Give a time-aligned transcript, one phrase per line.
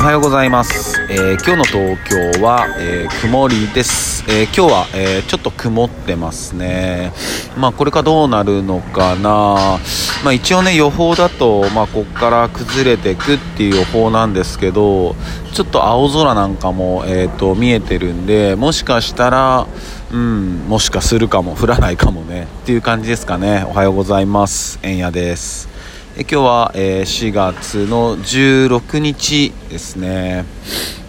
[0.00, 7.12] おはようございます、えー、今日の東京は、えー、曇りです、えー、今日は、えちょっと曇ってますね。
[7.58, 9.78] まあこれからどうなるのかな。
[10.24, 15.16] まあ一応ね予報だとまあこっから崩れていくっていう予報なんですけど
[15.52, 19.66] ちょっと青空なんかもえっ、と見えてるんでもしかしたら
[20.12, 22.44] うんもしかするかも降らないかもね。
[22.44, 23.66] っていう感じですかね。
[23.68, 24.78] おはようございます。
[24.82, 25.68] えんやです。
[26.16, 30.44] え今日は、えー、4月の16日ですね、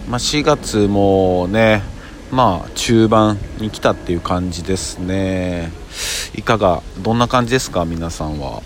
[0.08, 1.82] まあ、4月もね
[2.30, 5.70] まあ中盤に来たっていう感じですね。
[6.34, 8.62] いかがどんな感じですか皆さんは？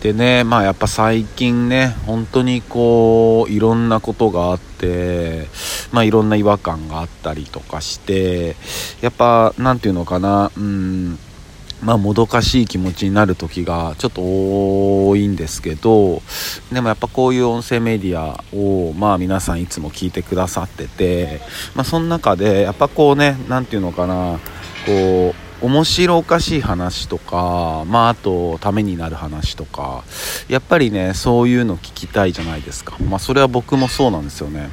[0.00, 5.46] でねまあやっぱ最近ね本当にこういろんなことがあって
[5.92, 8.56] まあいろんな違和感があったりとかして
[9.00, 11.18] やっぱ何て言うのかなうん
[11.84, 16.22] まあ、もどかしい気持ちになる時がちょっと多いんですけど
[16.72, 21.40] でもやっぱこういう音声メディアをまあ皆さんいつも聞いてくださってて、
[21.74, 24.38] まあ、その中でやっぱこうね何て言うのかな
[24.86, 30.04] こう面白おかしい話とか、まあ、あとためになる話とか
[30.46, 34.68] やっぱりねそういうの聞きたいじゃないですか、まあ、それは僕もそうなんですよね、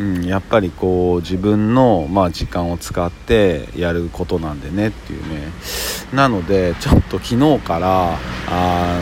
[0.00, 5.52] うん、やっぱりこう自分の、まあ、時間を使ってやることなんでねっていうね。
[6.12, 8.18] なのでちょっと昨日から
[8.48, 8.98] あ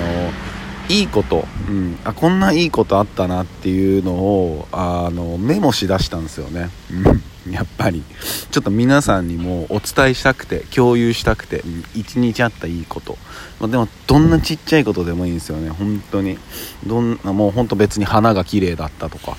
[0.88, 8.02] のいいこと、うん、あこんないいことあったなっていうのをあのメモしだしたんですよね、うんやっぱり。
[8.50, 11.62] ちょっと皆さんにもお伝えしたくて共有したくて
[11.94, 13.16] 一日あったいいこと、
[13.60, 15.70] までもどんなちっちゃいことでもいいんですよね。
[15.70, 16.38] 本当に。
[16.86, 19.36] どんなもう本当別に花が綺麗だったとか。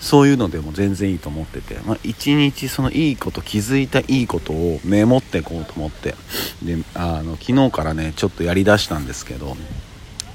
[0.00, 6.14] そういうのでも全然いいと思ってて、まあ、一日そのいいこと気づいたいいことをメモっていこうと思って
[6.62, 9.56] であの昨日からねちょっとやりだしたんですけど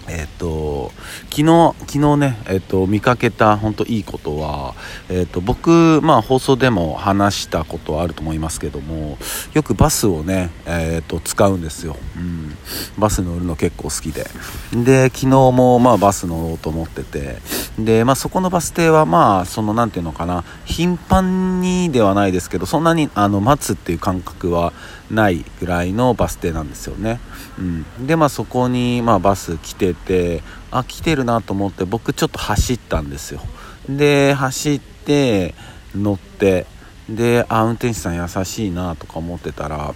[0.07, 0.91] えっ、と
[1.29, 4.73] 昨日昨日ね、えっ、と見かけた本当いいことは、
[5.09, 9.17] えっ、と僕、まあ、放送でも話したことはあると思いますけども
[9.53, 12.55] よくバスをね、えっと使うんですよ、うん、
[12.97, 14.25] バス乗るの結構好きで。
[14.73, 17.37] で昨日も、まあ、バス乗ろうと思ってて。
[17.79, 24.73] で、まあ、そこのバス停はまあその何ていうのかな頻繁にではないですけどそんなにあの待つっていう感覚は
[25.09, 27.19] ないぐらいのバス停なんですよね、
[27.57, 33.41] うん、でまあそこに、まあ、バス来ててあ来てるなと思って僕ちょっと走ったんですよ。
[33.89, 35.53] で走って
[35.95, 36.65] 乗って
[37.09, 39.93] であ運転手さん優しいなとか思ってたら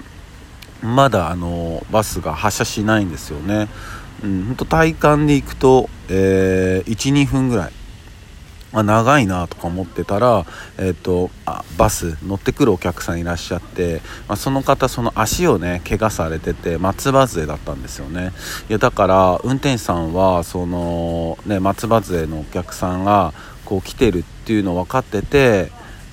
[0.81, 3.67] まだあのバスが発車しないんですよね、
[4.23, 7.76] うん、ほんと体感で行くと、えー、12分ぐらい。
[8.73, 10.45] あ長いなとか思ってたら、
[10.77, 18.33] えーと、あバス乗ってくるお客さんいらっしゃって、まあ、その方その足をね怪我されてて松葉杖だったんですよね。
[18.69, 23.33] いやだから運転手さんはその、ね、松葉杖のお客さんが
[23.65, 25.71] こう来てるっていうの分かってて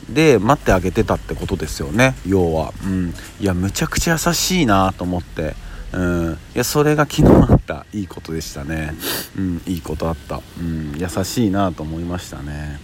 [0.08, 5.63] で待ってあげてたってことですよね要は、うん、いやむちゃくちゃ優しいなと思って。
[5.94, 8.94] うん、いやそれが昨日あったいいことでしたね、
[9.38, 12.80] うん、いいことあった、うん、優しいなと思いましたね。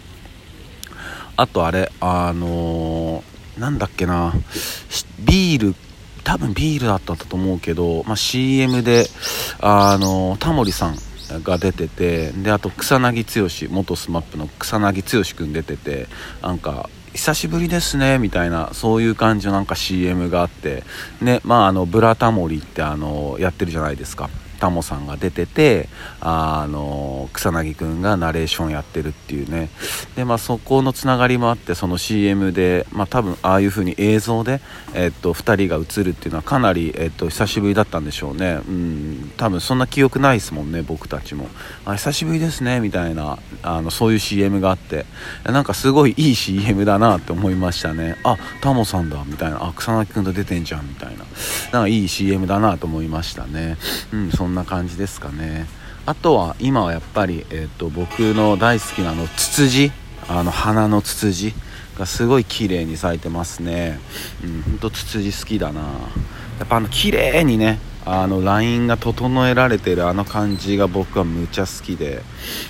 [1.37, 4.33] あとあれあのー、なんだっけな。
[5.19, 5.75] ビール
[6.23, 9.07] 多分ビールだったと思うけど、まあ、CM で
[9.59, 10.97] あのー、タモリさん
[11.43, 16.09] が出ててであと草薙剛元 SMAP の草薙剛君出てて
[16.43, 20.85] なんか久しぶりですねみたいなそういう感じのなんか CM があって。
[21.21, 24.31] ねまああのブラタモリってあのやってるじゃないですか。
[24.61, 25.89] タモさんが出てて
[26.21, 29.71] あの草薙くんがナレーションやってるっていうね。
[30.15, 34.61] で、まあ、そこのつながりもあってその CM で、まあ、多分ああいう風に映像で、
[34.95, 41.49] えっと、2人が映るっていうのはかなり、えっと、久しぶりだったんでしょうね、うん、多分そんな記憶ないですもんね僕たちも。
[41.85, 45.07] あ久しぶりですねみたいなあのそういう CM があって。
[45.45, 48.17] なんかすごいいい CM だなって思いましたね。
[48.25, 49.65] あタモさんだみたいな。
[49.65, 51.25] あ草薙くんと出てんじゃんみたいな。
[51.73, 53.77] なんかいい CM だなと思いましたね。
[54.13, 55.67] うんそんんな感じですかね。
[56.07, 59.93] あとは今はやっぱり、えーと、僕の大好きなあのツツジ。
[60.29, 61.55] あの花のツツジ
[61.99, 63.99] がすごい綺麗に咲いてますね。
[64.45, 65.81] うんほんとツツジ好きだな。
[65.81, 65.87] や
[66.65, 72.23] っぱあの綺麗にねあのラインが整えられてるあの感じが僕はむちゃ好きで。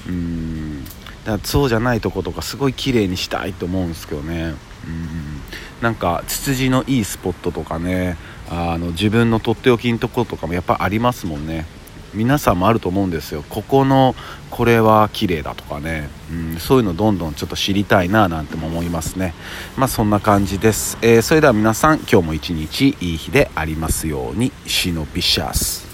[0.09, 0.85] うん
[1.25, 4.55] だそうじゃないとことかすごい綺麗にしたいと思うんですけどね。
[4.87, 5.41] うん。
[5.81, 8.17] なんかツツジのいいスポットとかね
[8.51, 11.67] あの自分のとっておきのとことかもやっぱありますもんね。
[12.13, 13.45] 皆さんもあると思うんですよ。
[13.49, 14.17] ここの
[14.51, 19.33] これは綺麗だとかね、うん、そういうのどんどんちょっと知りたいななんても思いますね。
[19.77, 24.53] まあそんな感じです、えー、それでは皆さん今日も一日いい日でありますように。
[24.67, 25.90] シノピシャス。